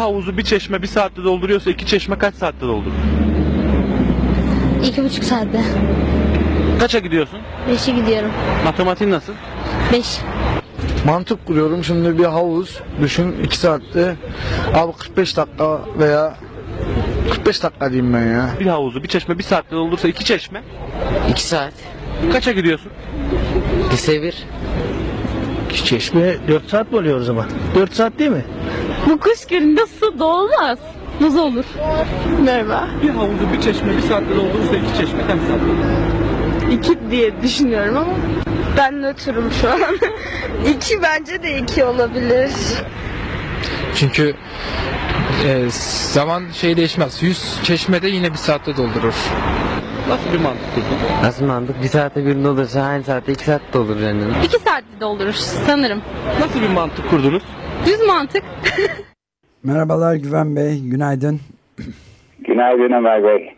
[0.00, 2.92] Havuzu bir çeşme bir saatte dolduruyorsa iki çeşme kaç saatte doldurur?
[4.84, 5.60] İki buçuk saatte.
[6.80, 7.38] Kaça gidiyorsun?
[7.68, 8.30] Beşe gidiyorum.
[8.64, 9.32] Matematiğin nasıl?
[9.92, 10.18] Beş.
[11.06, 11.84] Mantık kuruyorum.
[11.84, 14.16] Şimdi bir havuz düşün 2 saatte.
[14.74, 16.34] Abi 45 dakika veya
[17.30, 18.50] 45 dakika diyeyim ben ya.
[18.60, 20.62] Bir havuzu bir çeşme bir saatte doldursa iki çeşme
[21.30, 21.72] 2 saat.
[22.32, 22.92] kaça gidiyorsun?
[23.92, 24.46] Lise 1.
[25.84, 27.46] Çeşme 4 saat mi oluyor o zaman?
[27.74, 28.44] 4 saat değil mi?
[29.06, 30.78] Bu kış gününde su dolmaz.
[31.20, 31.64] Buz olur.
[32.44, 32.88] Merhaba.
[33.02, 36.72] Bir havuzu bir çeşme bir saatte doldurursa iki çeşme kaç saatte doldurur?
[36.72, 38.12] İki diye düşünüyorum ama
[38.76, 39.80] ben nötrüm şu an.
[40.74, 42.50] iki bence de iki olabilir.
[43.94, 44.34] Çünkü
[45.46, 45.64] e,
[46.12, 47.22] zaman şey değişmez.
[47.22, 49.14] 100 çeşmede yine bir saatte doldurur.
[50.08, 51.22] Nasıl bir mantık kurdun?
[51.22, 51.82] Nasıl mantık?
[51.82, 54.22] Bir saatte bir olursa aynı saatte iki saatte olur yani.
[54.44, 55.32] İki saatte doldurur
[55.66, 56.02] sanırım.
[56.40, 57.42] Nasıl bir mantık kurdunuz?
[57.86, 58.42] Düz mantık.
[59.64, 61.40] Merhabalar Güven Bey, günaydın.
[62.40, 63.54] Günaydın Ömer Bey.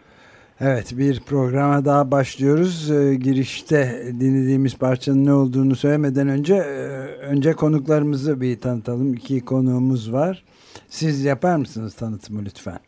[0.61, 2.91] Evet bir programa daha başlıyoruz.
[2.91, 3.87] Ee, girişte
[4.21, 6.87] dinlediğimiz parçanın ne olduğunu söylemeden önce e,
[7.33, 9.15] önce konuklarımızı bir tanıtalım.
[9.15, 10.45] İki konuğumuz var.
[10.89, 12.79] Siz yapar mısınız tanıtımı lütfen?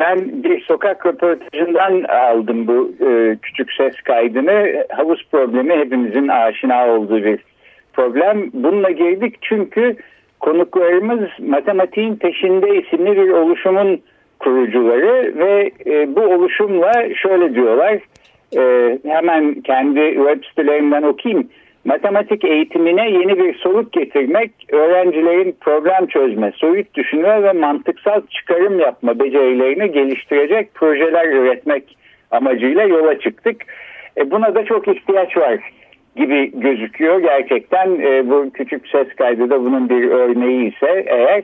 [0.00, 4.84] Ben bir sokak röportajından aldım bu e, küçük ses kaydını.
[4.88, 7.38] Havuz problemi hepimizin aşina olduğu bir
[7.92, 8.50] problem.
[8.52, 9.96] Bununla girdik çünkü
[10.44, 14.00] konuklarımız Matematiğin Peşinde isimli bir oluşumun
[14.38, 17.98] kurucuları ve e, bu oluşumla şöyle diyorlar.
[18.56, 21.48] E, hemen kendi web sitelerinden okuyayım.
[21.84, 29.18] Matematik eğitimine yeni bir soluk getirmek, öğrencilerin problem çözme, soyut düşünme ve mantıksal çıkarım yapma
[29.18, 31.96] becerilerini geliştirecek projeler üretmek
[32.30, 33.56] amacıyla yola çıktık.
[34.16, 35.58] E, buna da çok ihtiyaç var
[36.16, 37.20] gibi gözüküyor.
[37.20, 41.42] Gerçekten e, bu küçük ses kaydı da bunun bir örneği ise eğer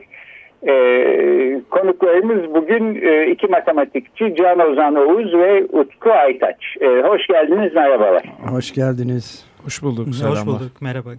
[0.67, 6.57] e, konuklarımız bugün e, iki matematikçi Can Ozan Oğuz ve Utku Aytaç.
[6.81, 8.23] E, hoş geldiniz, merhabalar.
[8.49, 9.45] Hoş geldiniz.
[9.63, 10.07] Hoş bulduk.
[10.07, 10.81] Hoş bulduk.
[10.81, 11.09] Merhaba.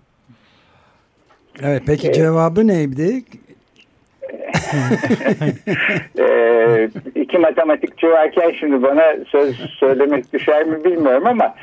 [1.63, 3.23] Evet peki cevabı neydi?
[6.19, 11.55] E, iki matematikçi varken şimdi bana söz söylemek düşer mi bilmiyorum ama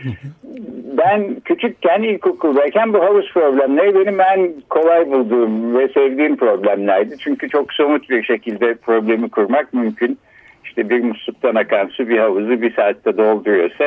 [0.97, 7.17] ben küçükken ilkokuldayken bu havuz problemleri benim en kolay bulduğum ve sevdiğim problemlerdi.
[7.17, 10.19] Çünkü çok somut bir şekilde problemi kurmak mümkün.
[10.65, 13.85] İşte bir musluktan akan su bir havuzu bir saatte dolduruyorsa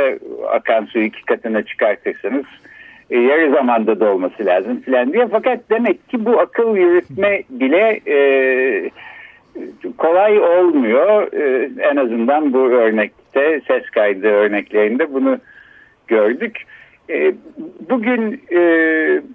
[0.51, 2.45] akan suyu iki katına çıkartırsanız
[3.13, 5.29] e, yarı zamanda dolması lazım filan diye.
[5.29, 8.17] Fakat demek ki bu akıl yürütme bile e,
[9.99, 11.33] kolay olmuyor.
[11.33, 15.39] E, en azından bu örnekte ses kaydı örneklerinde bunu
[16.09, 16.57] gördük.
[17.11, 17.35] E,
[17.91, 18.61] bugün e,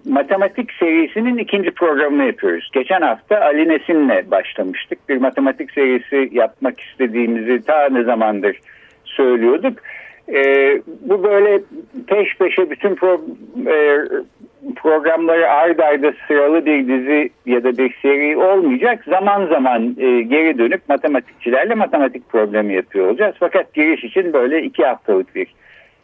[0.06, 2.70] matematik serisinin ikinci programını yapıyoruz.
[2.74, 5.10] Geçen hafta Ali Nesin'le başlamıştık.
[5.10, 8.60] Bir matematik serisi yapmak istediğimizi ta ne zamandır
[9.06, 9.80] söylüyorduk.
[10.34, 10.42] E,
[11.02, 11.62] bu böyle
[12.08, 13.22] peş peşe bütün pro,
[13.68, 13.98] e,
[14.76, 19.04] programları ard arda sıralı bir dizi ya da bir seri olmayacak.
[19.08, 23.36] Zaman zaman e, geri dönüp matematikçilerle matematik problemi yapıyor olacağız.
[23.40, 25.48] Fakat giriş için böyle iki haftalık bir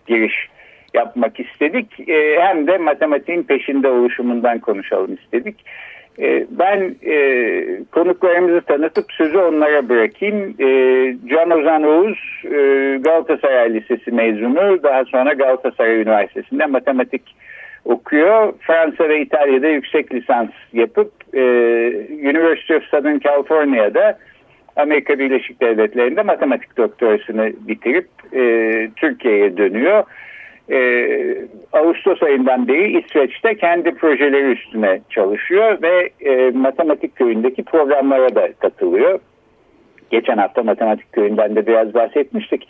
[0.07, 0.49] giriş
[0.93, 2.09] yapmak istedik.
[2.09, 5.65] E, hem de matematiğin peşinde oluşumundan konuşalım istedik.
[6.19, 7.15] E, ben e,
[7.91, 10.55] konuklarımızı tanıtıp sözü onlara bırakayım.
[10.59, 10.67] E,
[11.29, 12.57] Can Ozan Oğuz e,
[13.01, 14.83] Galatasaray Lisesi mezunu.
[14.83, 17.21] Daha sonra Galatasaray Üniversitesi'nde matematik
[17.85, 18.53] okuyor.
[18.59, 21.41] Fransa ve İtalya'da yüksek lisans yapıp e,
[22.09, 24.17] University of Southern California'da
[24.75, 28.41] Amerika Birleşik Devletleri'nde matematik doktorasını bitirip e,
[28.95, 30.03] Türkiye'ye dönüyor.
[30.71, 31.35] Ee,
[31.73, 39.19] Ağustos ayından beri İsveç'te kendi projeleri üstüne çalışıyor ve e, matematik köyündeki programlara da katılıyor.
[40.09, 42.67] Geçen hafta matematik köyünden de biraz bahsetmiştik.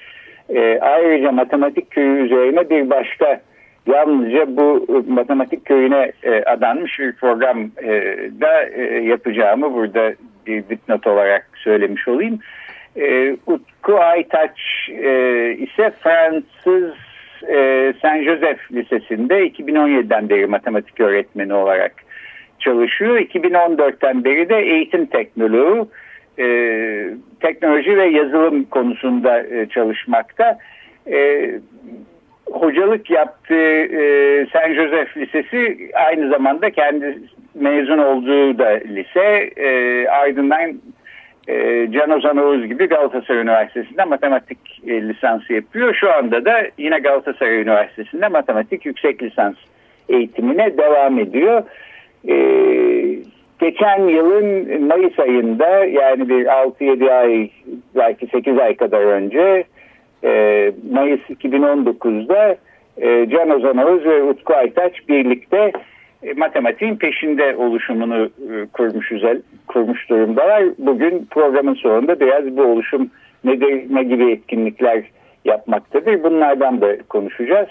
[0.50, 3.42] E, ayrıca matematik köyü üzerine bir başka
[3.88, 7.92] yalnızca bu matematik köyüne e, adanmış bir program e,
[8.42, 10.13] da e, yapacağımı burada
[10.48, 12.39] bir dipnot olarak söylemiş olayım.
[12.96, 16.94] E, Utku Aytaç e, ise Fransız
[17.50, 21.94] e, Saint Joseph Lisesi'nde 2017'den beri matematik öğretmeni olarak
[22.60, 23.18] çalışıyor.
[23.18, 25.90] 2014'ten beri de eğitim teknoloğu,
[26.40, 26.45] e,
[27.40, 30.57] teknoloji ve yazılım konusunda e, çalışmakta.
[31.12, 31.51] E,
[32.51, 37.19] hocalık yaptığı e, Saint Joseph Lisesi aynı zamanda kendi
[37.56, 39.51] mezun olduğu da lise.
[39.56, 40.74] E, ardından
[41.48, 44.57] e, Can Ozan Oğuz gibi Galatasaray Üniversitesi'nde matematik
[44.88, 45.95] e, lisansı yapıyor.
[45.95, 49.56] Şu anda da yine Galatasaray Üniversitesi'nde matematik yüksek lisans
[50.10, 51.63] eğitimine devam ediyor.
[52.28, 52.36] E,
[53.60, 57.50] geçen yılın Mayıs ayında yani bir 6-7 ay
[57.96, 59.63] belki 8 ay kadar önce
[60.24, 62.56] e, Mayıs 2019'da
[62.98, 65.72] e, Can Ozan Oğuz ve Utku Aytaç birlikte
[66.24, 70.64] e, matematiğin peşinde oluşumunu e, kurmuş, güzel, kurmuş durumdalar.
[70.78, 73.10] Bugün programın sonunda biraz bu oluşum
[73.44, 75.04] nedir, ne gibi etkinlikler
[75.46, 76.24] yapmaktadır.
[76.24, 77.70] Bunlardan da konuşacağız.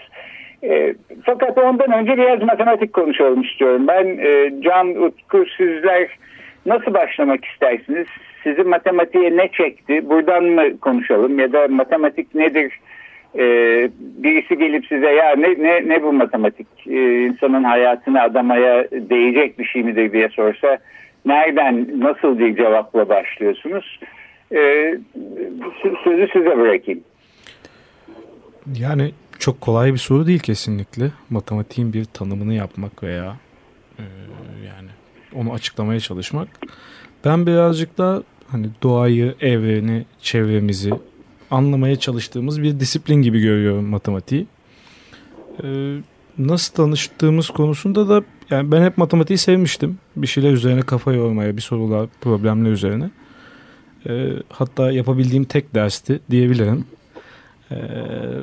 [0.64, 3.88] E, fakat ondan önce biraz matematik konuşalım istiyorum.
[3.88, 6.08] Ben e, Can Utku sizler
[6.66, 8.06] nasıl başlamak istersiniz?
[8.42, 10.10] Sizi matematiğe ne çekti?
[10.10, 12.72] Buradan mı konuşalım ya da matematik nedir?
[13.38, 13.44] E,
[14.00, 16.66] birisi gelip size ya ne, ne, ne bu matematik?
[16.86, 20.12] E, insanın hayatını adamaya değecek bir şey midir?
[20.12, 20.78] diye sorsa
[21.26, 22.38] nereden nasıl?
[22.38, 24.00] bir cevapla başlıyorsunuz.
[24.52, 24.58] E,
[26.04, 27.00] sözü size bırakayım.
[28.78, 31.04] Yani çok kolay bir soru değil kesinlikle.
[31.30, 33.36] Matematiğin bir tanımını yapmak veya
[33.98, 34.04] e,
[34.66, 34.88] yani
[35.34, 36.48] onu açıklamaya çalışmak.
[37.24, 40.90] Ben birazcık da hani doğayı, evreni, çevremizi
[41.52, 44.46] anlamaya çalıştığımız bir disiplin gibi görüyorum matematiği.
[45.64, 45.96] Ee,
[46.38, 49.98] nasıl tanıştığımız konusunda da yani ben hep matematiği sevmiştim.
[50.16, 53.10] Bir şeyler üzerine kafa yormaya, bir sorular, problemler üzerine.
[54.06, 56.84] Ee, hatta yapabildiğim tek dersti diyebilirim.
[57.70, 57.76] Ee,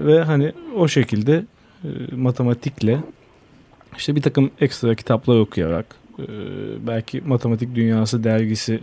[0.06, 1.46] ve hani o şekilde
[1.84, 3.00] e, matematikle
[3.98, 5.86] işte bir takım ekstra kitaplar okuyarak
[6.20, 6.26] e,
[6.88, 8.80] belki Matematik Dünyası dergisi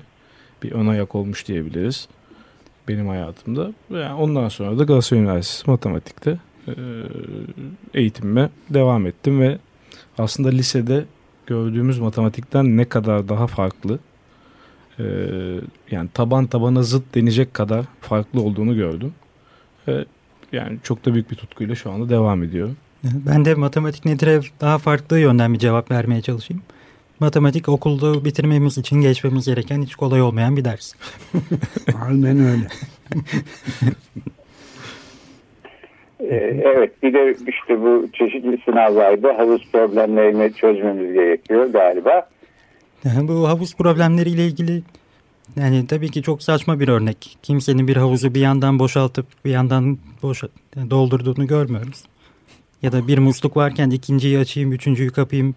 [0.62, 2.08] bir ön ayak olmuş diyebiliriz
[2.88, 3.73] benim hayatımda.
[3.91, 6.38] Yani ondan sonra da Galatasaray Üniversitesi matematikte
[6.69, 6.73] e,
[7.94, 9.59] eğitimime devam ettim ve
[10.19, 11.05] aslında lisede
[11.47, 13.99] gördüğümüz matematikten ne kadar daha farklı
[14.99, 15.05] e,
[15.91, 19.15] yani taban tabana zıt denecek kadar farklı olduğunu gördüm.
[19.88, 20.05] Ve
[20.53, 22.77] yani çok da büyük bir tutkuyla şu anda devam ediyorum.
[23.05, 26.62] Ben de matematik nedir daha farklı yönden bir cevap vermeye çalışayım.
[27.20, 30.92] Matematik okulda bitirmemiz için geçmemiz gereken hiç kolay olmayan bir ders.
[32.06, 32.66] Aynen öyle.
[36.20, 36.34] Ee,
[36.64, 42.28] evet bir de işte bu çeşitli sınavlarda havuz problemlerini çözmemiz gerekiyor galiba.
[43.04, 44.82] Bu havuz problemleriyle ilgili
[45.56, 47.38] yani tabii ki çok saçma bir örnek.
[47.42, 50.42] Kimsenin bir havuzu bir yandan boşaltıp bir yandan boş
[50.90, 52.04] doldurduğunu görmüyoruz.
[52.82, 55.54] Ya da bir musluk varken ikinciyi açayım, üçüncüyü kapayım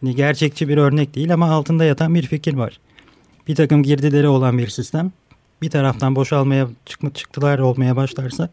[0.00, 2.80] Hani gerçekçi bir örnek değil ama altında yatan bir fikir var.
[3.48, 5.12] Bir takım girdileri olan bir sistem
[5.62, 8.48] bir taraftan boşalmaya çıkma, çıktılar olmaya başlarsa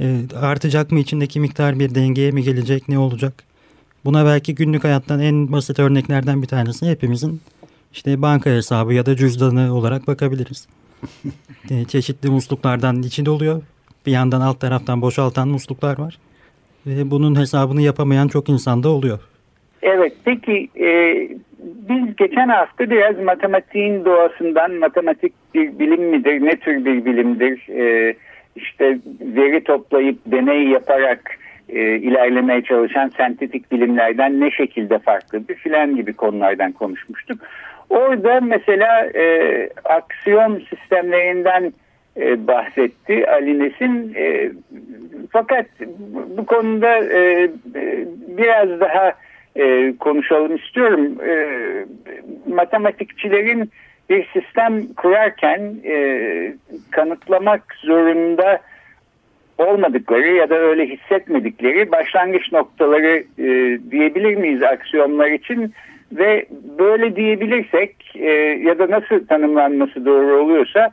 [0.00, 3.44] e, artacak mı içindeki miktar bir dengeye mi gelecek ne olacak?
[4.04, 7.40] Buna belki günlük hayattan en basit örneklerden bir tanesi hepimizin
[7.92, 10.66] işte banka hesabı ya da cüzdanı olarak bakabiliriz.
[11.70, 13.62] e, çeşitli musluklardan içi doluyor.
[14.06, 16.18] Bir yandan alt taraftan boşaltan musluklar var.
[16.86, 19.20] Ve bunun hesabını yapamayan çok insanda oluyor.
[19.82, 20.88] Evet peki e,
[21.58, 28.14] biz geçen hafta biraz matematiğin doğasından matematik bir bilim midir ne tür bir bilimdir e,
[28.56, 36.12] işte veri toplayıp deney yaparak e, ilerlemeye çalışan sentetik bilimlerden ne şekilde farklıdır filan gibi
[36.12, 37.38] konulardan konuşmuştuk.
[37.90, 41.72] Orada mesela e, aksiyon sistemlerinden
[42.20, 44.14] e, bahsetti Ali Nesin.
[44.16, 44.50] E,
[45.30, 45.66] fakat
[46.36, 47.42] bu konuda e,
[47.74, 49.12] e biraz daha
[49.56, 51.18] e, konuşalım istiyorum.
[51.28, 51.34] E,
[52.46, 53.70] matematikçilerin
[54.10, 56.54] bir sistem kurarken e,
[56.90, 58.60] kanıtlamak zorunda
[59.58, 65.74] olmadıkları ya da öyle hissetmedikleri başlangıç noktaları e, diyebilir miyiz aksiyonlar için
[66.12, 66.46] ve
[66.78, 68.30] böyle diyebilirsek e,
[68.64, 70.90] ya da nasıl tanımlanması doğru oluyorsa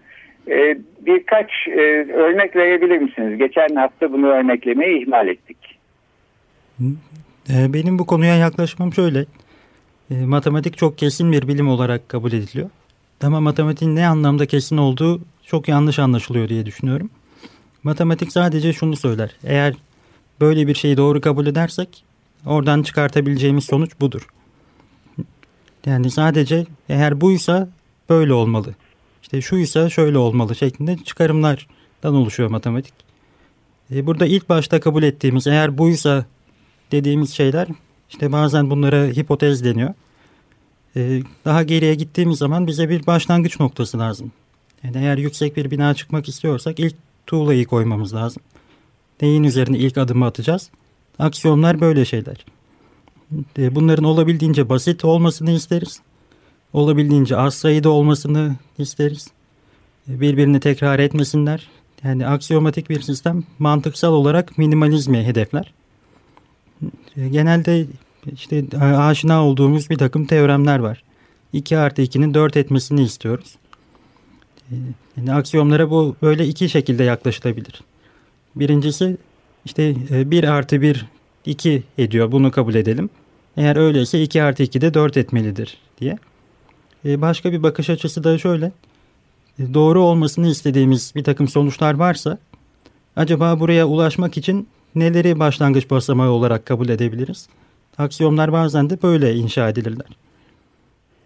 [0.48, 1.82] e, birkaç e,
[2.14, 3.38] örnek verebilir misiniz?
[3.38, 5.58] Geçen hafta bunu örneklemeyi ihmal ettik.
[7.50, 9.26] Ee, benim bu konuya yaklaşımım şöyle.
[10.12, 12.70] Ee, matematik çok kesin bir bilim olarak kabul ediliyor.
[13.24, 17.10] Ama matematiğin ne anlamda kesin olduğu çok yanlış anlaşılıyor diye düşünüyorum.
[17.84, 19.36] Matematik sadece şunu söyler.
[19.44, 19.76] Eğer
[20.42, 22.04] böyle bir şeyi doğru kabul edersek
[22.46, 24.28] oradan çıkartabileceğimiz sonuç budur.
[25.86, 27.70] Yani sadece eğer buysa
[28.10, 28.76] böyle olmalı.
[29.22, 32.94] İşte şuysa şöyle olmalı şeklinde çıkarımlardan oluşuyor matematik.
[33.92, 36.26] Ee, burada ilk başta kabul ettiğimiz eğer buysa
[36.92, 37.68] dediğimiz şeyler
[38.10, 39.94] işte bazen bunlara hipotez deniyor.
[40.96, 44.32] Ee, daha geriye gittiğimiz zaman bize bir başlangıç noktası lazım.
[44.84, 46.96] Yani eğer yüksek bir bina çıkmak istiyorsak ilk
[47.28, 48.44] tuğlayı koymamız lazım.
[49.22, 50.70] Neyin üzerine ilk adımı atacağız?
[51.20, 52.46] Aksiyonlar böyle şeyler.
[53.58, 56.02] Ee, bunların olabildiğince basit olmasını isteriz.
[56.74, 59.28] Olabildiğince az sayıda olmasını isteriz.
[60.10, 61.70] Ee, birbirini tekrar etmesinler.
[62.04, 65.74] Yani aksiyomatik bir sistem mantıksal olarak minimalizmi hedefler.
[67.18, 67.86] Ee, Genelde
[68.34, 71.04] işte aşina olduğumuz bir takım teoremler var.
[71.54, 73.56] 2 artı 2'nin 4 etmesini istiyoruz.
[74.72, 74.76] Ee,
[75.18, 77.82] Yani aksiyomlara bu böyle iki şekilde yaklaşılabilir.
[78.56, 79.18] Birincisi
[79.66, 79.96] işte
[80.32, 81.06] 1 artı 1
[81.46, 83.10] 2 ediyor bunu kabul edelim.
[83.58, 86.18] Eğer öyleyse 2 artı 2 de 4 etmelidir diye.
[87.06, 88.72] Başka bir bakış açısı da şöyle.
[89.74, 92.38] Doğru olmasını istediğimiz bir takım sonuçlar varsa
[93.16, 97.50] acaba buraya ulaşmak için neleri başlangıç basamağı olarak kabul edebiliriz?
[97.98, 100.08] Aksiyomlar bazen de böyle inşa edilirler.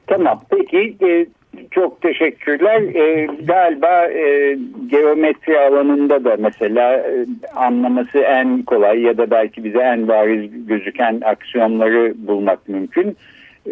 [0.07, 1.25] Tamam peki e,
[1.71, 2.81] çok teşekkürler.
[2.81, 9.79] E, galiba e, geometri alanında da mesela e, anlaması en kolay ya da belki bize
[9.79, 13.17] en bariz gözüken aksiyonları bulmak mümkün.
[13.65, 13.71] E,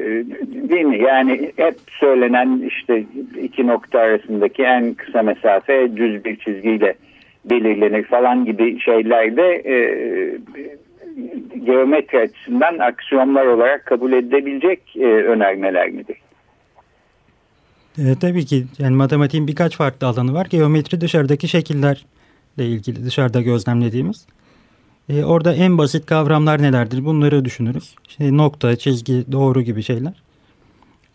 [0.70, 1.04] değil mi?
[1.04, 3.04] Yani hep söylenen işte
[3.42, 6.94] iki nokta arasındaki en kısa mesafe düz bir çizgiyle
[7.46, 9.76] belirlenir falan gibi şeylerde e,
[11.66, 16.18] geometri açısından aksiyonlar olarak kabul edilebilecek e, önermeler midir?
[17.98, 20.48] E, tabii ki yani matematiğin birkaç farklı alanı var.
[20.50, 22.00] Geometri dışarıdaki şekillerle
[22.58, 24.28] ilgili dışarıda gözlemlediğimiz.
[25.10, 27.96] E, orada en basit kavramlar nelerdir bunları düşünürüz.
[28.10, 30.24] İşte nokta, çizgi, doğru gibi şeyler.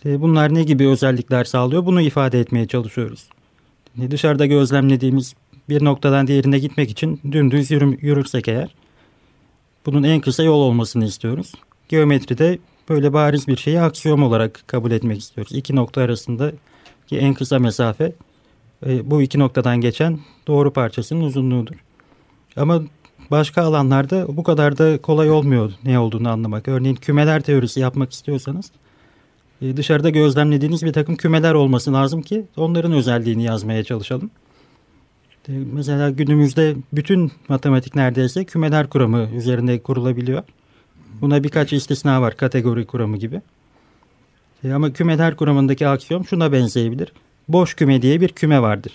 [0.06, 3.28] E, bunlar ne gibi özellikler sağlıyor bunu ifade etmeye çalışıyoruz.
[4.02, 5.34] E, dışarıda gözlemlediğimiz
[5.68, 8.74] bir noktadan diğerine gitmek için dümdüz yürü, yürürsek eğer
[9.86, 11.52] bunun en kısa yol olmasını istiyoruz.
[11.88, 12.58] Geometride
[12.88, 15.52] böyle bariz bir şeyi aksiyom olarak kabul etmek istiyoruz.
[15.54, 18.12] İki nokta arasındaki en kısa mesafe
[18.86, 21.76] e, bu iki noktadan geçen doğru parçasının uzunluğudur.
[22.56, 22.82] Ama
[23.30, 26.68] başka alanlarda bu kadar da kolay olmuyor ne olduğunu anlamak.
[26.68, 28.70] Örneğin kümeler teorisi yapmak istiyorsanız
[29.62, 34.30] e, dışarıda gözlemlediğiniz bir takım kümeler olması lazım ki onların özelliğini yazmaya çalışalım.
[35.48, 40.42] E, Mesela günümüzde bütün matematik neredeyse kümeler kuramı üzerinde kurulabiliyor.
[41.20, 43.40] Buna birkaç istisna var kategori kuramı gibi.
[44.64, 47.12] E, Ama kümeler kuramındaki aksiyom şuna benzeyebilir.
[47.48, 48.92] Boş küme diye bir küme vardır.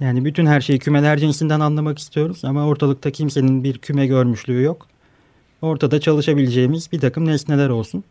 [0.00, 4.86] Yani bütün her şeyi kümeler cinsinden anlamak istiyoruz ama ortalıkta kimsenin bir küme görmüşlüğü yok.
[5.62, 8.04] Ortada çalışabileceğimiz bir takım nesneler olsun.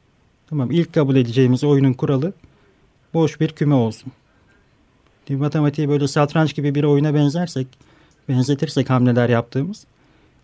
[0.50, 2.34] Tamam ilk kabul edeceğimiz oyunun kuralı
[3.14, 4.12] boş bir küme olsun.
[5.38, 7.68] Matematiği böyle satranç gibi bir oyuna benzersek,
[8.30, 9.86] benzetirsek hamleler yaptığımız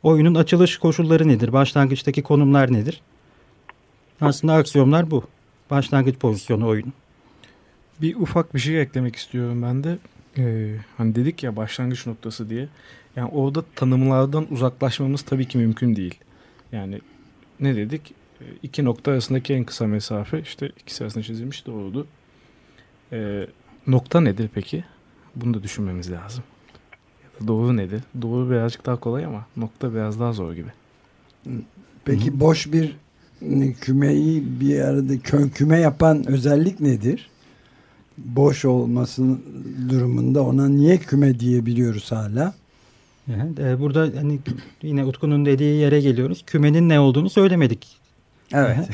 [0.06, 1.54] oyunun açılış koşulları nedir?
[1.54, 3.02] Başlangıçtaki konumlar nedir?
[4.22, 5.24] Aslında aksiyomlar bu.
[5.70, 6.94] Başlangıç pozisyonu oyun.
[8.02, 9.98] Bir ufak bir şey eklemek istiyorum ben de.
[10.38, 12.68] Ee, hani dedik ya başlangıç noktası diye.
[13.16, 16.16] Yani orada tanımlardan uzaklaşmamız tabii ki mümkün değil.
[16.72, 17.02] Yani
[17.60, 18.14] ne dedik?
[18.42, 22.08] Ee, İki nokta arasındaki en kısa mesafe işte ikisi arasında çizilmiş doğrudu.
[23.12, 23.48] Ee,
[23.88, 24.84] nokta nedir peki?
[25.36, 26.44] Bunu da düşünmemiz lazım.
[27.24, 28.02] Ya da doğru nedir?
[28.22, 30.70] Doğru birazcık daha kolay ama nokta biraz daha zor gibi.
[32.06, 32.96] Peki boş bir
[33.82, 37.30] kümeyi bir arada kö- küme yapan özellik nedir?
[38.18, 39.44] Boş olmasının
[39.90, 42.54] durumunda ona niye küme diyebiliyoruz hala?
[43.28, 44.40] Yani, e, burada hani
[44.82, 46.44] yine Utku'nun dediği yere geliyoruz.
[46.48, 47.98] Kümenin ne olduğunu söylemedik.
[48.54, 48.90] Evet.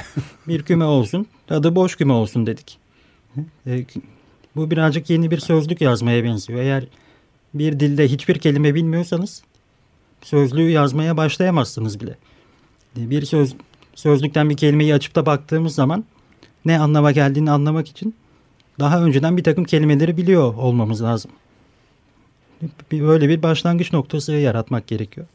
[0.47, 2.79] bir küme olsun, adı boş küme olsun dedik.
[4.51, 6.59] E, bu birazcık yeni bir sözlük yazmaya benziyor.
[6.59, 6.83] Eğer
[7.53, 9.43] bir dilde hiçbir kelime bilmiyorsanız
[10.21, 12.17] sözlüğü yazmaya başlayamazsınız bile.
[12.99, 13.55] E, Bir söz
[13.95, 16.05] sözlükten bir kelimeyi açıp da baktığımız zaman
[16.65, 18.15] ne anlama geldiğini anlamak için
[18.79, 21.31] daha önceden bir takım kelimeleri biliyor olmamız lazım.
[22.91, 25.27] Bir- Böyle bir başlangıç noktası yaratmak gerekiyor.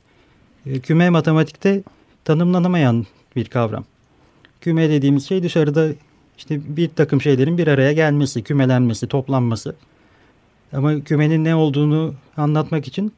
[0.67, 1.83] E, Küme matematikte
[2.25, 3.07] tanımlanamayan
[3.37, 3.85] bir kavram.
[4.61, 5.89] Küme dediğimiz şey dışarıda
[6.39, 9.77] işte bir takım şeylerin bir araya gelmesi, kümelenmesi, toplanması.
[10.73, 13.13] Ama kümenin ne olduğunu anlatmak için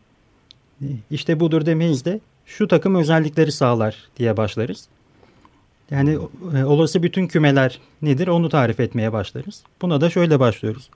[1.11, 4.89] işte budur demeyiz de şu takım özellikleri sağlar diye başlarız.
[5.91, 6.19] Yani
[6.57, 9.63] e, olası bütün kümeler nedir onu tarif etmeye başlarız.
[9.83, 10.91] Buna da şöyle başlıyoruz.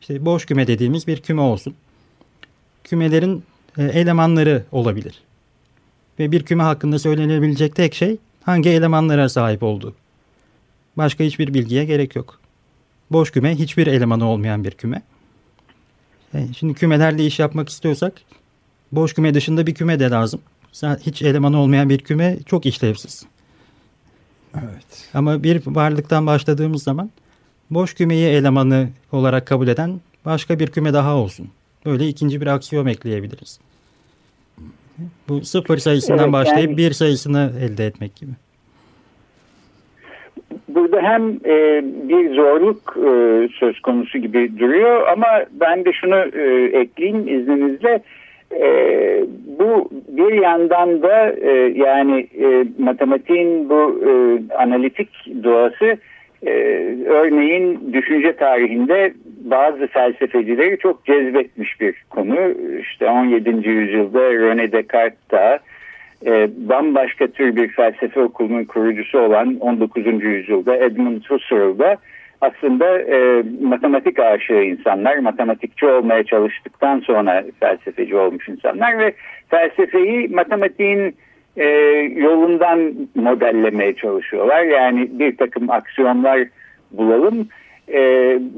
[0.00, 1.74] İşte boş küme dediğimiz bir küme olsun.
[2.84, 3.44] Kümelerin
[3.78, 5.22] e, elemanları olabilir.
[6.18, 9.94] Ve bir küme hakkında söylenebilecek tek şey hangi elemanlara sahip olduğu.
[10.96, 12.40] Başka hiçbir bilgiye gerek yok.
[13.10, 15.02] Boş küme hiçbir elemanı olmayan bir küme.
[16.34, 18.12] E, Şimdi kümelerle iş yapmak istiyorsak
[18.92, 20.40] boş küme dışında bir küme de lazım.
[20.82, 23.26] Hiç elemanı olmayan bir küme çok işlevsiz.
[24.54, 25.08] Evet.
[25.14, 27.10] Ama bir varlıktan başladığımız zaman
[27.70, 31.48] boş kümeyi elemanı olarak kabul eden başka bir küme daha olsun.
[31.86, 33.58] Böyle ikinci bir aksiyom ekleyebiliriz.
[35.28, 38.30] Bu sıfır sayısından Evet, başlayıp yani- bir sayısını elde etmek gibi.
[40.76, 43.10] Burada hem e, bir zorluk e,
[43.58, 48.00] söz konusu gibi duruyor ama ben de şunu e, ekleyeyim izninizle.
[48.60, 48.68] E,
[49.58, 54.12] bu bir yandan da e, yani e, matematiğin bu e,
[54.54, 55.08] analitik
[55.44, 55.96] doğası
[56.46, 56.52] e,
[57.06, 59.12] örneğin düşünce tarihinde
[59.44, 62.36] bazı felsefecileri çok cezbetmiş bir konu.
[62.80, 63.68] İşte 17.
[63.68, 65.58] yüzyılda René Descartes da
[66.26, 70.06] e, bambaşka tür bir felsefe okulunun kurucusu olan 19.
[70.24, 71.96] yüzyılda Edmund Husserl da
[72.40, 79.12] aslında e, matematik aşığı insanlar, matematikçi olmaya çalıştıktan sonra felsefeci olmuş insanlar ve
[79.48, 81.16] felsefeyi matematiğin
[81.56, 81.66] e,
[82.16, 84.62] yolundan modellemeye çalışıyorlar.
[84.62, 86.48] Yani bir takım aksiyonlar
[86.90, 87.48] bulalım.
[87.92, 88.00] E,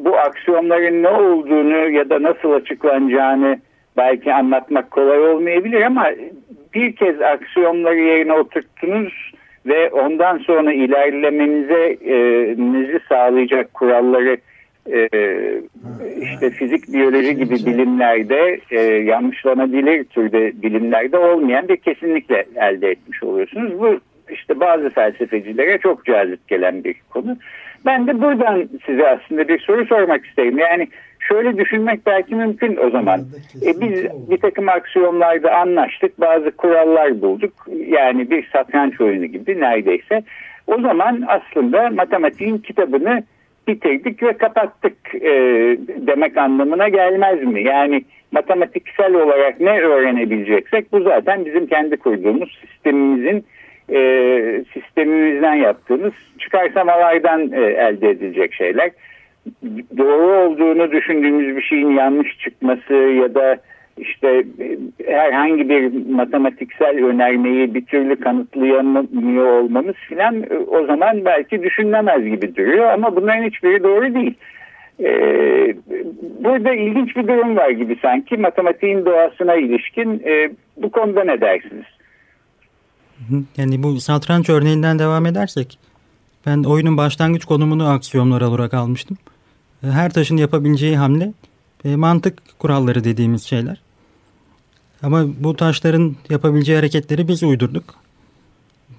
[0.05, 3.59] bu aksiyonların ne olduğunu ya da nasıl açıklanacağını
[3.97, 6.07] belki anlatmak kolay olmayabilir ama
[6.75, 9.33] bir kez aksiyonları yerine oturttunuz
[9.67, 14.39] ve ondan sonra ilerlemenize e, sağlayacak kuralları
[14.93, 15.09] e,
[16.23, 23.81] işte fizik, biyoloji gibi bilimlerde e, yanlışlanabilir türde bilimlerde olmayan bir kesinlikle elde etmiş oluyorsunuz.
[23.81, 27.37] Bu işte bazı felsefecilere çok cazip gelen bir konu.
[27.87, 30.59] Ben de buradan size aslında bir soru sormak isterim.
[30.59, 30.89] Yani
[31.29, 33.21] şöyle düşünmek belki mümkün o zaman.
[33.67, 37.53] E, biz bir takım aksiyonlarda anlaştık, bazı kurallar bulduk.
[37.87, 40.23] Yani bir satranç oyunu gibi neredeyse.
[40.67, 43.23] O zaman aslında matematiğin kitabını
[43.69, 45.31] bitirdik ve kapattık e,
[46.07, 47.63] demek anlamına gelmez mi?
[47.63, 53.45] Yani matematiksel olarak ne öğrenebileceksek bu zaten bizim kendi kurduğumuz sistemimizin
[53.91, 53.99] e,
[54.73, 58.91] sistemimizden yaptığımız çıkarsamalardan e, elde edilecek şeyler.
[59.99, 63.59] Doğru olduğunu düşündüğümüz bir şeyin yanlış çıkması ya da
[63.99, 71.63] işte e, herhangi bir matematiksel önermeyi bir türlü kanıtlayamıyor olmamız filan e, o zaman belki
[71.63, 74.35] düşünülemez gibi duruyor ama bunların hiçbiri doğru değil.
[75.01, 75.77] Ee,
[76.45, 81.85] burada ilginç bir durum var gibi sanki matematiğin doğasına ilişkin e, bu konuda ne dersiniz?
[83.57, 85.79] Yani bu satranç örneğinden devam edersek
[86.47, 89.17] ben oyunun başlangıç konumunu aksiyonlar olarak almıştım.
[89.81, 91.33] Her taşın yapabileceği hamle
[91.85, 93.81] e, mantık kuralları dediğimiz şeyler.
[95.03, 97.95] Ama bu taşların yapabileceği hareketleri biz uydurduk.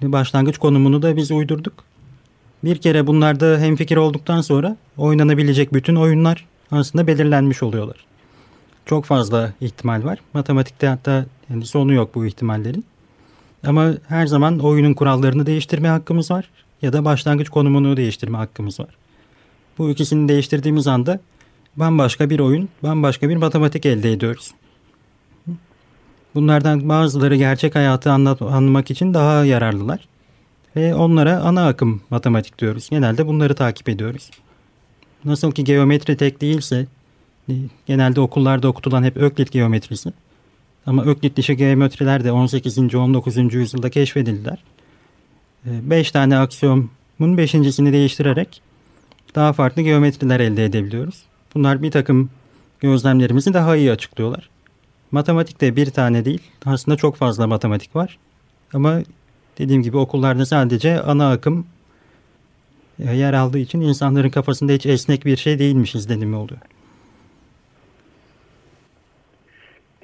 [0.02, 1.84] Başlangıç konumunu da biz uydurduk.
[2.64, 7.96] Bir kere bunlarda hemfikir olduktan sonra oynanabilecek bütün oyunlar aslında belirlenmiş oluyorlar.
[8.86, 10.18] Çok fazla ihtimal var.
[10.34, 12.84] Matematikte hatta yani sonu yok bu ihtimallerin.
[13.66, 16.50] Ama her zaman oyunun kurallarını değiştirme hakkımız var
[16.82, 18.88] ya da başlangıç konumunu değiştirme hakkımız var.
[19.78, 21.20] Bu ikisini değiştirdiğimiz anda
[21.76, 24.50] bambaşka bir oyun, bambaşka bir matematik elde ediyoruz.
[26.34, 30.08] Bunlardan bazıları gerçek hayatı anlat, anlamak için daha yararlılar.
[30.76, 32.88] Ve onlara ana akım matematik diyoruz.
[32.90, 34.30] Genelde bunları takip ediyoruz.
[35.24, 36.86] Nasıl ki geometri tek değilse,
[37.48, 37.52] e,
[37.86, 40.12] genelde okullarda okutulan hep Öklit geometrisi.
[40.86, 42.94] Ama Öklit dışı geometriler de 18.
[42.94, 43.54] 19.
[43.54, 44.58] yüzyılda keşfedildiler.
[45.64, 48.62] 5 tane aksiyomun beşincisini değiştirerek
[49.34, 51.22] daha farklı geometriler elde edebiliyoruz.
[51.54, 52.30] Bunlar bir takım
[52.80, 54.50] gözlemlerimizi daha iyi açıklıyorlar.
[55.10, 58.18] Matematikte bir tane değil, aslında çok fazla matematik var.
[58.72, 59.02] Ama
[59.58, 61.66] dediğim gibi okullarda sadece ana akım
[62.98, 66.60] e, yer aldığı için insanların kafasında hiç esnek bir şey değilmiş izlenimi oluyor.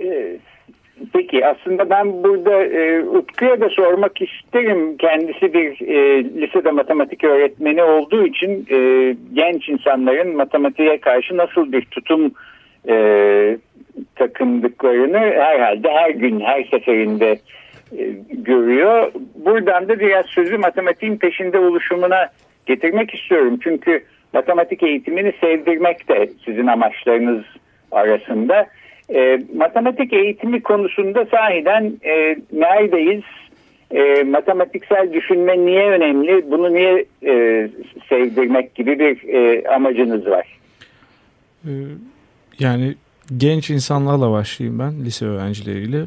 [0.01, 0.41] Ee,
[1.17, 4.97] Peki aslında ben burada e, Utku'ya da sormak isterim.
[4.97, 8.79] Kendisi bir e, lisede matematik öğretmeni olduğu için e,
[9.33, 12.33] genç insanların matematiğe karşı nasıl bir tutum
[12.89, 13.59] e,
[14.17, 17.39] takındıklarını herhalde her gün her seferinde
[17.99, 19.13] e, görüyor.
[19.35, 22.29] Buradan da biraz sözü matematiğin peşinde oluşumuna
[22.67, 23.59] getirmek istiyorum.
[23.63, 27.45] Çünkü matematik eğitimini sevdirmek de sizin amaçlarınız
[27.93, 28.67] arasında.
[29.15, 33.23] E, matematik eğitimi konusunda sahiden e, neredeyiz?
[33.91, 36.51] E, matematiksel düşünme niye önemli?
[36.51, 37.69] Bunu niye e,
[38.09, 40.59] sevdirmek gibi bir e, amacınız var?
[41.65, 41.71] Ee,
[42.59, 42.95] Yani
[43.37, 46.07] genç insanlarla başlayayım ben lise öğrencileriyle.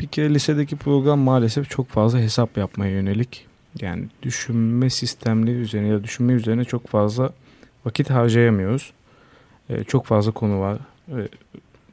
[0.00, 3.46] Bir kere lisedeki program maalesef çok fazla hesap yapmaya yönelik.
[3.80, 7.30] Yani düşünme sistemleri üzerine ya düşünme üzerine çok fazla
[7.84, 8.92] vakit harcayamıyoruz.
[9.70, 10.78] Ee, çok fazla konu var.
[11.08, 11.28] Ee,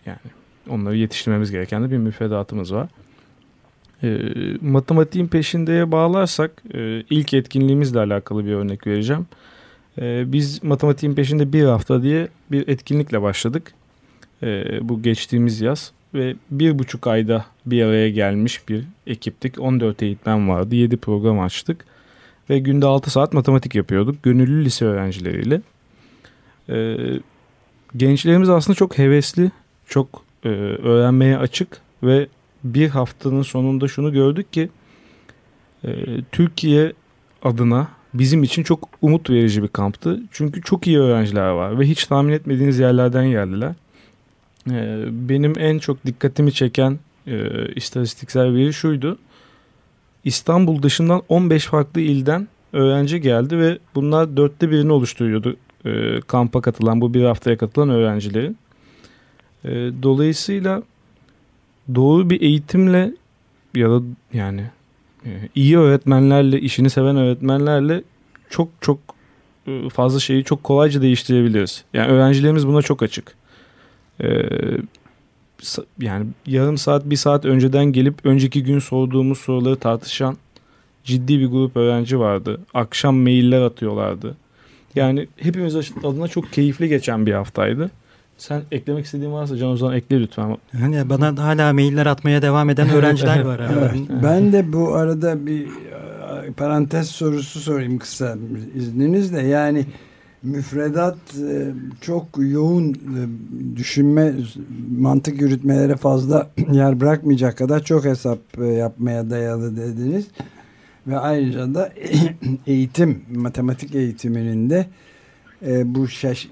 [0.06, 0.17] yani
[0.69, 2.88] onları yetiştirmemiz gereken de bir müfredatımız var.
[4.04, 4.19] E,
[4.62, 9.28] matematiğin peşindeye bağlarsak e, ilk etkinliğimizle alakalı bir örnek vereceğim.
[10.02, 13.74] E, biz matematiğin peşinde bir hafta diye bir etkinlikle başladık.
[14.43, 19.60] E, bu geçtiğimiz yaz ve bir buçuk ayda bir araya gelmiş bir ekiptik.
[19.60, 20.76] 14 eğitmen vardı.
[20.76, 21.86] 7 program açtık.
[22.50, 24.24] Ve günde 6 saat matematik yapıyorduk.
[24.24, 25.62] Gönüllü lise öğrencileriyle.
[26.69, 26.95] Ee,
[27.95, 29.52] gençlerimiz aslında çok hevesli,
[29.88, 32.28] çok e, öğrenmeye açık ve
[32.63, 34.69] bir haftanın sonunda şunu gördük ki
[35.84, 35.89] e,
[36.32, 36.93] Türkiye
[37.43, 40.21] adına bizim için çok umut verici bir kamptı.
[40.32, 43.73] Çünkü çok iyi öğrenciler var ve hiç tahmin etmediğiniz yerlerden geldiler.
[44.71, 49.17] E, benim en çok dikkatimi çeken e, istatistiksel veri şuydu.
[50.23, 57.02] İstanbul dışından 15 farklı ilden öğrenci geldi ve bunlar dörtte birini oluşturuyordu e, kampa katılan
[57.02, 58.58] bu bir haftaya katılan öğrencilerin.
[59.65, 59.70] E,
[60.04, 60.84] dolayısıyla
[61.96, 63.13] doğru bir eğitimle
[63.76, 64.02] ya da
[64.34, 64.63] yani
[65.26, 68.04] e, iyi öğretmenlerle işini seven öğretmenlerle
[68.50, 69.00] çok çok
[69.68, 71.84] e, fazla şeyi çok kolayca değiştirebiliriz.
[71.94, 73.36] Yani öğrencilerimiz buna çok açık.
[74.24, 74.50] E,
[76.02, 80.38] yani yarım saat bir saat önceden gelip önceki gün sorduğumuz soruları tartışan
[81.04, 82.60] ciddi bir grup öğrenci vardı.
[82.74, 84.38] Akşam mailler atıyorlardı.
[84.95, 87.91] Yani hepimiz adına çok keyifli geçen bir haftaydı.
[88.38, 90.58] Sen eklemek istediğin varsa Can Ozan ekle lütfen.
[90.80, 93.62] Hani bana hala mailler atmaya devam eden öğrenciler var.
[93.78, 93.91] evet.
[94.23, 95.67] Ben de bu arada bir
[96.58, 98.38] parantez sorusu sorayım kısa
[98.75, 99.41] izninizle.
[99.41, 99.86] Yani
[100.43, 101.17] müfredat
[101.49, 101.67] e,
[102.02, 103.21] çok yoğun e,
[103.78, 104.34] düşünme,
[104.97, 110.28] mantık yürütmelere fazla yer bırakmayacak kadar çok hesap e, yapmaya dayalı dediniz.
[111.07, 111.93] Ve ayrıca da
[112.67, 114.88] eğitim, matematik eğitiminin de
[115.85, 116.47] bu şaş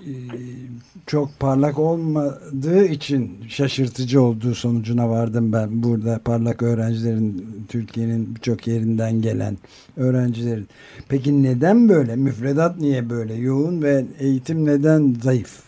[1.05, 5.83] çok parlak olmadığı için şaşırtıcı olduğu sonucuna vardım ben.
[5.83, 9.57] Burada parlak öğrencilerin Türkiye'nin birçok yerinden gelen
[9.97, 10.67] öğrencilerin.
[11.09, 12.15] Peki neden böyle?
[12.15, 15.63] Müfredat niye böyle yoğun ve eğitim neden zayıf?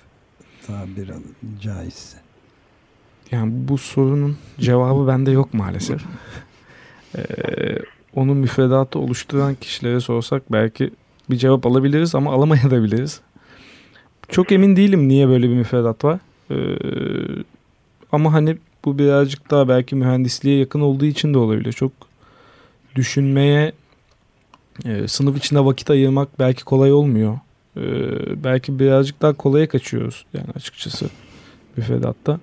[0.68, 1.12] Tabir
[1.62, 2.18] caizse.
[3.32, 6.02] Yani bu sorunun cevabı bende yok maalesef.
[7.18, 7.22] Ee,
[8.20, 10.92] onun müfredatı oluşturan kişilere sorsak belki
[11.30, 13.22] bir cevap alabiliriz ama alamayabiliriz.
[14.30, 16.20] Çok emin değilim niye böyle bir müfredat var.
[16.52, 16.56] Ee,
[18.12, 21.74] ama hani bu birazcık daha belki mühendisliğe yakın olduğu için de olabilir.
[21.74, 21.92] Çok
[22.96, 23.72] düşünmeye
[24.86, 27.40] e, sınıf içinde vakit ayırmak belki kolay olmuyor.
[27.78, 31.10] Ee, belki birazcık daha kolaya kaçıyoruz yani açıkçası
[31.78, 32.40] müfredatta.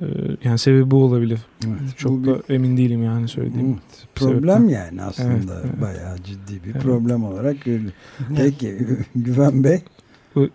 [0.00, 0.06] Ee,
[0.44, 1.38] yani sebebi bu olabilir.
[1.66, 3.68] Evet, Çok bu da bir, emin değilim yani söylediğim.
[3.68, 4.78] Evet, problem sebepten.
[4.78, 5.80] yani aslında evet, evet.
[5.80, 6.82] bayağı ciddi bir evet.
[6.82, 7.92] problem olarak görülüyor.
[8.36, 8.78] Peki
[9.16, 9.82] Güven Bey?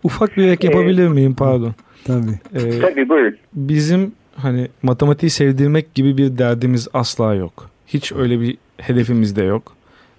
[0.03, 1.75] Ufak bir ek yapabilir miyim pardon?
[2.03, 2.39] Tabii.
[2.53, 3.37] Ee, Tabii buyurun.
[3.53, 7.69] Bizim hani matematiği sevdirmek gibi bir derdimiz asla yok.
[7.87, 9.75] Hiç öyle bir hedefimiz de yok.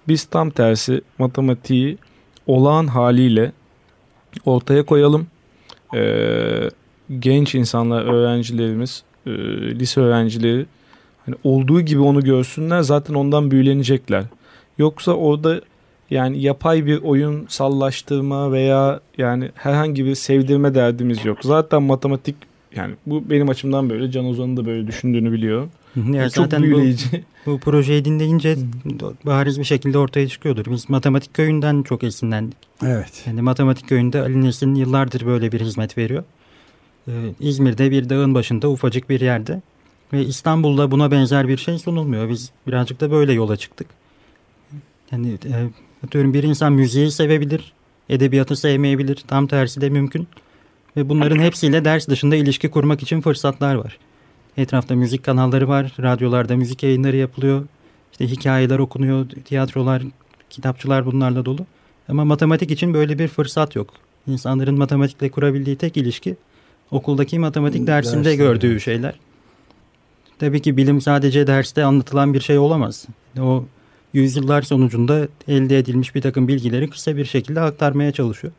[0.07, 1.97] Biz tam tersi matematiği
[2.47, 3.51] olağan haliyle
[4.45, 5.27] ortaya koyalım.
[5.95, 6.69] Ee,
[7.19, 9.31] genç insanlar, öğrencilerimiz, e,
[9.79, 10.65] lise öğrencileri
[11.25, 14.23] hani olduğu gibi onu görsünler zaten ondan büyülenecekler.
[14.77, 15.61] Yoksa orada
[16.09, 21.37] yani yapay bir oyun sallaştırma veya yani herhangi bir sevdirme derdimiz yok.
[21.41, 22.35] Zaten matematik
[22.75, 25.69] yani bu benim açımdan böyle Can Ozan'ın da böyle düşündüğünü biliyorum.
[25.95, 27.23] Yani çok zaten büyüleyici.
[27.45, 28.55] Bu, bu projeyi dinleyince
[29.25, 30.65] bariz bir şekilde ortaya çıkıyordur.
[30.65, 32.57] Biz matematik köyünden çok esinlendik.
[32.85, 33.23] Evet.
[33.27, 36.23] Yani matematik köyünde Ali Nesin yıllardır böyle bir hizmet veriyor.
[37.07, 39.61] Ee, İzmir'de bir dağın başında ufacık bir yerde.
[40.13, 42.29] Ve İstanbul'da buna benzer bir şey sunulmuyor.
[42.29, 43.87] Biz birazcık da böyle yola çıktık.
[45.11, 45.69] Yani e,
[46.05, 47.73] Atıyorum bir insan müziği sevebilir,
[48.09, 49.15] edebiyatı sevmeyebilir.
[49.27, 50.27] Tam tersi de mümkün.
[50.97, 53.97] Ve bunların hepsiyle ders dışında ilişki kurmak için fırsatlar var.
[54.57, 57.65] Etrafta müzik kanalları var, radyolarda müzik yayınları yapılıyor.
[58.11, 60.03] İşte hikayeler okunuyor, tiyatrolar,
[60.49, 61.65] kitapçılar bunlarla dolu.
[62.09, 63.93] Ama matematik için böyle bir fırsat yok.
[64.27, 66.35] İnsanların matematikle kurabildiği tek ilişki
[66.91, 68.35] okuldaki matematik dersinde Dersine.
[68.35, 69.13] gördüğü şeyler.
[70.39, 73.05] Tabii ki bilim sadece derste anlatılan bir şey olamaz.
[73.39, 73.63] O
[74.13, 78.53] yüzyıllar sonucunda elde edilmiş bir takım bilgileri kısa bir şekilde aktarmaya çalışıyor.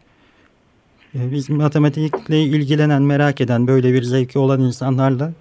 [1.14, 5.32] Ee, biz matematikle ilgilenen, merak eden, böyle bir zevki olan insanlarla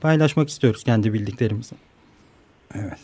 [0.00, 1.74] paylaşmak istiyoruz kendi bildiklerimizi.
[2.74, 2.98] Evet.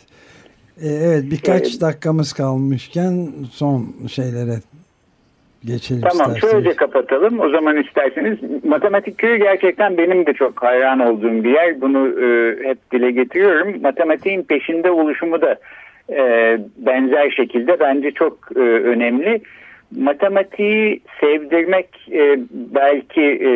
[0.81, 4.61] Ee, evet birkaç dakikamız kalmışken son şeylere
[5.65, 6.51] geçelim Tamam isterseniz.
[6.51, 7.39] şöylece kapatalım.
[7.39, 11.81] O zaman isterseniz matematik köyü gerçekten benim de çok hayran olduğum bir yer.
[11.81, 13.81] Bunu e, hep dile getiriyorum.
[13.81, 15.55] Matematiğin peşinde oluşumu da
[16.09, 19.41] e, benzer şekilde bence çok e, önemli.
[19.97, 23.51] matematiği sevdirmek e, belki e,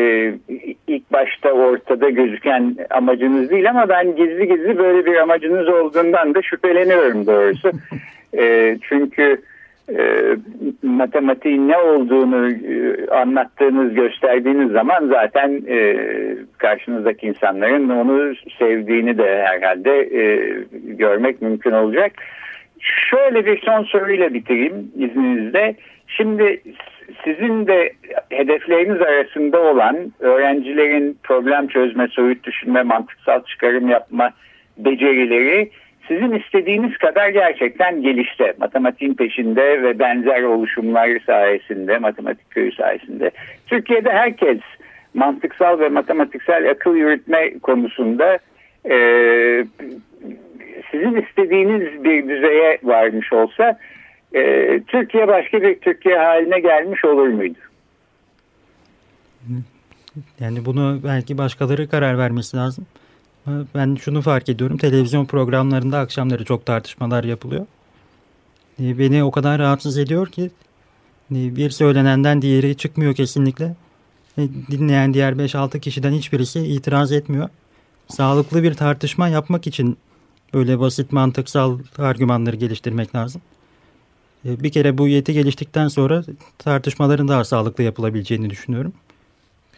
[0.88, 6.42] ilk başta ortada gözüken amacınız değil ama ben gizli gizli böyle bir amacınız olduğundan da
[6.42, 7.72] şüpheleniyorum doğrusu.
[8.38, 9.38] e, çünkü e,
[10.84, 15.98] matematiğin ne olduğunu e, anlattığınız, gösterdiğiniz zaman zaten e,
[16.58, 22.12] karşınızdaki insanların onu sevdiğini de herhalde e, görmek mümkün olacak.
[22.80, 25.76] Şöyle bir son soruyla bitireyim izninizle.
[26.08, 26.62] Şimdi
[27.24, 27.94] sizin de
[28.30, 34.32] hedefleriniz arasında olan öğrencilerin problem çözme, soyut düşünme, mantıksal çıkarım yapma
[34.78, 35.70] becerileri
[36.10, 38.54] sizin istediğiniz kadar gerçekten gelişte.
[38.58, 43.32] Matematiğin peşinde ve benzer oluşumlar sayesinde, matematik köyü sayesinde.
[43.68, 44.60] Türkiye'de herkes
[45.14, 48.40] mantıksal ve matematiksel akıl yürütme konusunda
[48.86, 48.96] e,
[50.92, 53.80] sizin istediğiniz bir düzeye varmış olsa
[54.34, 54.42] e,
[54.88, 57.60] Türkiye başka bir Türkiye haline gelmiş olur muydu?
[60.40, 62.86] Yani bunu belki başkaları karar vermesi lazım.
[63.48, 64.78] Ben şunu fark ediyorum.
[64.78, 67.66] Televizyon programlarında akşamları çok tartışmalar yapılıyor.
[68.82, 70.52] E, beni o kadar rahatsız ediyor ki
[71.32, 73.76] e, bir söylenenden diğeri çıkmıyor kesinlikle.
[74.38, 77.50] E, dinleyen diğer 5-6 kişiden hiçbirisi itiraz etmiyor.
[78.08, 79.98] Sağlıklı bir tartışma yapmak için
[80.54, 83.42] böyle basit mantıksal argümanları geliştirmek lazım.
[84.46, 86.24] Bir kere bu yeti geliştikten sonra
[86.58, 88.94] tartışmaların daha sağlıklı yapılabileceğini düşünüyorum.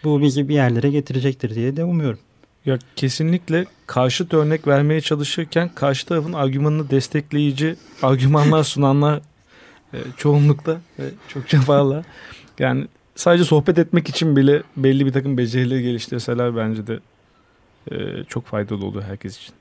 [0.04, 2.19] Bu bizi bir yerlere getirecektir diye de umuyorum.
[2.65, 9.21] Ya kesinlikle karşıt örnek vermeye çalışırken karşı tarafın argümanını destekleyici argümanlar sunanlar
[9.93, 12.04] e, çoğunlukta ve çokça fazla.
[12.60, 17.00] Yani sadece sohbet etmek için bile belli bir takım becerileri geliştirseler bence de
[17.91, 19.54] e, çok faydalı olur herkes için.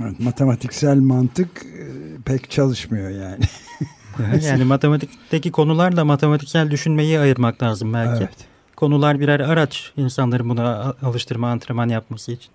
[0.00, 1.86] Evet, matematiksel mantık e,
[2.24, 3.44] pek çalışmıyor yani.
[4.44, 8.24] yani matematikteki konularla matematiksel düşünmeyi ayırmak lazım belki.
[8.24, 8.55] Evet.
[8.76, 12.50] Konular birer araç insanların buna alıştırma, antrenman yapması için.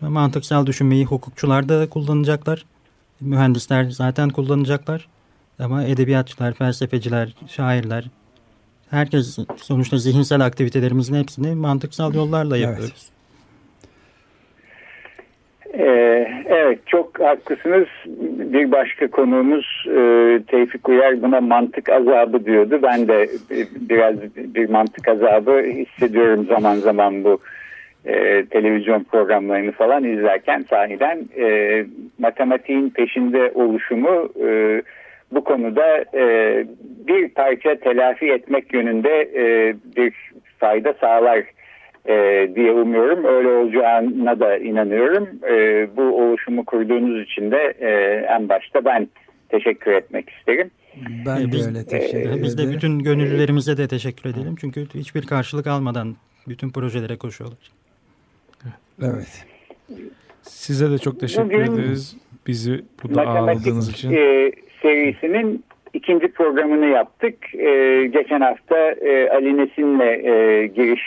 [0.00, 2.64] Mantıksal düşünmeyi hukukçular da kullanacaklar.
[3.20, 5.08] Mühendisler zaten kullanacaklar.
[5.58, 8.04] Ama edebiyatçılar, felsefeciler, şairler,
[8.90, 12.94] herkes sonuçta zihinsel aktivitelerimizin hepsini mantıksal yollarla yapıyoruz.
[12.94, 13.19] Evet.
[15.78, 17.88] Ee, evet çok haklısınız.
[18.52, 22.80] Bir başka konuğumuz e, Tevfik Uyar buna mantık azabı diyordu.
[22.82, 23.28] Ben de
[23.74, 27.38] biraz bir mantık azabı hissediyorum zaman zaman bu
[28.04, 31.84] e, televizyon programlarını falan izlerken sahiden e,
[32.18, 34.82] matematiğin peşinde oluşumu e,
[35.32, 36.04] bu konuda
[37.06, 39.28] bir parça telafi etmek yönünde
[39.96, 40.14] bir
[40.58, 41.44] fayda sağlar
[42.08, 43.24] e, diye umuyorum.
[43.24, 45.28] Öyle olacağına da inanıyorum.
[45.50, 47.90] E, bu oluşumu kurduğunuz için de e,
[48.34, 49.08] en başta ben
[49.48, 50.70] teşekkür etmek isterim.
[51.26, 52.42] Ben de biz, öyle teşekkür ederim.
[52.42, 54.54] Biz de bütün gönüllülerimize de teşekkür edelim.
[54.60, 56.16] Çünkü hiçbir karşılık almadan
[56.48, 57.70] bütün projelere koşuyorlar.
[59.02, 59.46] Evet.
[60.42, 62.16] Size de çok teşekkür Bugün ederiz.
[62.46, 64.12] Bizi burada ağırladığınız için.
[64.12, 67.54] E, serisinin ikinci programını yaptık.
[67.54, 71.02] E, geçen hafta e, Ali Nesin'le e, giriş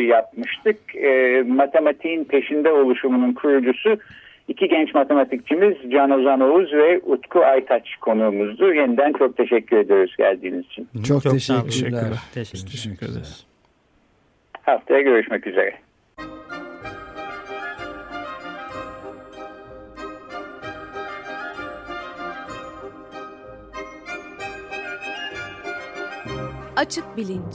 [0.00, 0.96] yapmıştık.
[0.96, 3.96] E, matematiğin peşinde oluşumunun kurucusu
[4.48, 8.74] iki genç matematikçimiz Can Ozan Oğuz ve Utku Aytaç konuğumuzdu.
[8.74, 10.88] Yeniden çok teşekkür ediyoruz geldiğiniz için.
[11.08, 11.64] Çok, çok teşekkürler.
[11.64, 12.18] teşekkürler.
[12.34, 13.46] Teşekkür, teşekkür ederiz.
[14.62, 15.74] Haftaya görüşmek üzere.
[26.76, 27.54] Açık Bilinç